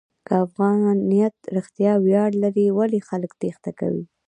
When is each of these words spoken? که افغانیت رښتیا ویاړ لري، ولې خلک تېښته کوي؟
که 0.27 0.33
افغانیت 0.45 1.35
رښتیا 1.57 1.93
ویاړ 2.05 2.31
لري، 2.43 2.67
ولې 2.77 2.99
خلک 3.09 3.31
تېښته 3.41 3.71
کوي؟ 3.79 4.03